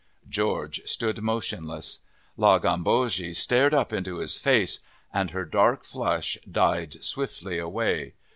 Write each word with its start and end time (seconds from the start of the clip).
George 0.27 0.81
stood 0.85 1.21
motionless. 1.21 1.99
La 2.35 2.57
Gambogi 2.57 3.35
stared 3.35 3.71
up 3.71 3.93
into 3.93 4.17
his 4.17 4.35
face, 4.35 4.79
and 5.13 5.29
her 5.29 5.45
dark 5.45 5.83
flush 5.83 6.39
died 6.51 7.03
swiftly 7.03 7.59
away. 7.59 8.13